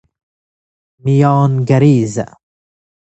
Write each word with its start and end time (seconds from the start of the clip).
میانگریزه 1.03 2.25